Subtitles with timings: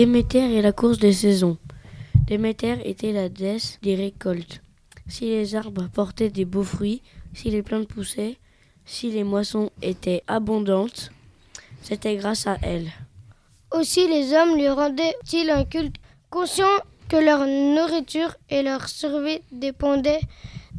[0.00, 1.58] Déméter et la course des saisons.
[2.26, 4.62] Déméter était la déesse des récoltes.
[5.06, 7.02] Si les arbres portaient des beaux fruits,
[7.34, 8.38] si les plantes poussaient,
[8.86, 11.10] si les moissons étaient abondantes,
[11.82, 12.90] c'était grâce à elle.
[13.72, 15.96] Aussi les hommes lui rendaient-ils un culte,
[16.30, 16.80] conscients
[17.10, 20.22] que leur nourriture et leur survie dépendaient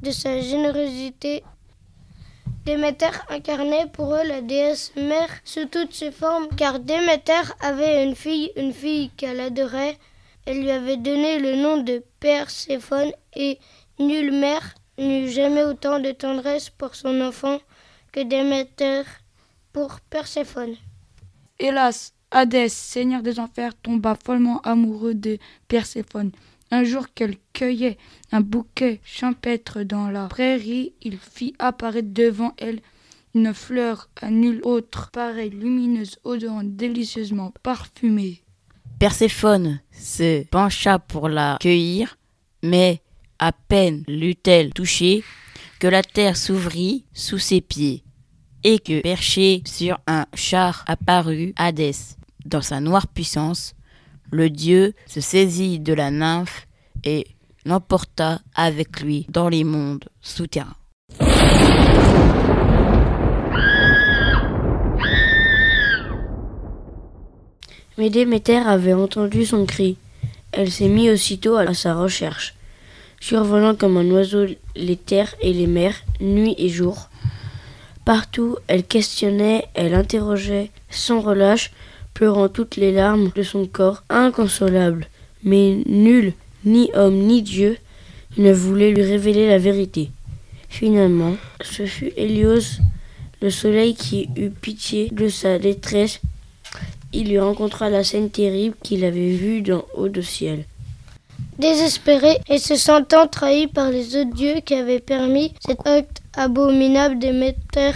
[0.02, 1.44] de sa générosité.
[2.66, 8.16] Déméter incarnait pour eux la déesse mère sous toutes ses formes, car Déméter avait une
[8.16, 9.98] fille, une fille qu'elle adorait.
[10.46, 13.58] Elle lui avait donné le nom de Perséphone et
[14.00, 17.58] nulle mère n'eut jamais autant de tendresse pour son enfant
[18.12, 19.04] que Déméter
[19.74, 20.76] pour Perséphone.
[21.58, 26.32] Hélas, Hadès, seigneur des enfers, tomba follement amoureux de Perséphone.
[26.72, 27.98] Un jour qu'elle cueillait
[28.32, 32.80] un bouquet champêtre dans la prairie, il fit apparaître devant elle
[33.36, 38.42] une fleur à nulle autre pareille, lumineuse, odorante, délicieusement parfumée.
[39.00, 42.18] Perséphone se pencha pour la cueillir,
[42.64, 43.02] mais
[43.40, 45.24] à peine l'eut-elle touchée
[45.80, 48.04] que la terre s'ouvrit sous ses pieds
[48.64, 52.18] et que, perché sur un char, apparut Hadès.
[52.46, 53.74] Dans sa noire puissance,
[54.32, 56.68] le dieu se saisit de la nymphe
[57.04, 57.28] et
[57.66, 60.76] l'emporta avec lui dans les mondes souterrains.
[67.98, 68.10] Mais
[68.66, 69.98] avait entendu son cri.
[70.54, 72.56] Elle s'est mise aussitôt à sa recherche,
[73.20, 77.10] survolant comme un oiseau les terres et les mers, nuit et jour.
[78.04, 81.72] Partout, elle questionnait, elle interrogeait, sans relâche,
[82.14, 85.08] pleurant toutes les larmes de son corps inconsolable.
[85.44, 86.34] Mais nul,
[86.66, 87.78] ni homme ni Dieu,
[88.38, 90.12] ne voulait lui révéler la vérité.
[90.70, 92.80] Finalement, ce fut Hélios,
[93.42, 96.22] le soleil, qui eut pitié de sa détresse.
[97.12, 100.66] Il lui rencontra la scène terrible qu'il avait vue d'en haut du ciel.
[101.60, 107.20] Désespéré et se sentant trahi par les autres dieux qui avaient permis cet acte abominable,
[107.20, 107.92] Déméter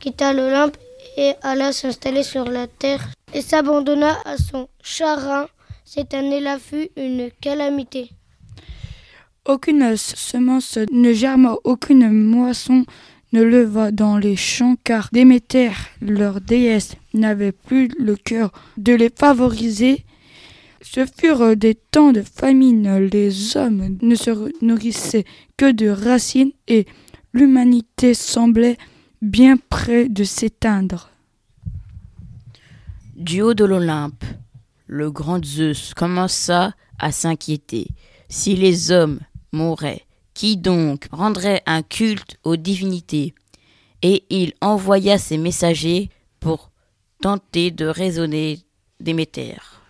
[0.00, 0.76] quitta l'Olympe
[1.16, 5.48] et alla s'installer sur la terre et s'abandonna à son charin.
[5.84, 8.10] Cette année-là fut une calamité.
[9.46, 12.86] Aucune semence ne germa, aucune moisson
[13.34, 19.10] ne leva dans les champs, car Déméter, leur déesse, n'avait plus le cœur de les
[19.10, 20.06] favoriser.
[20.80, 24.30] Ce furent des temps de famine, les hommes ne se
[24.64, 25.24] nourrissaient
[25.56, 26.86] que de racines et
[27.32, 28.78] l'humanité semblait
[29.20, 31.13] bien près de s'éteindre.
[33.16, 34.24] Du haut de l'Olympe,
[34.86, 37.86] le grand Zeus commença à s'inquiéter.
[38.28, 39.20] Si les hommes
[39.52, 40.04] mouraient,
[40.34, 43.32] qui donc rendrait un culte aux divinités?
[44.02, 46.10] Et il envoya ses messagers
[46.40, 46.72] pour
[47.22, 48.58] tenter de raisonner
[48.98, 49.83] Déméter.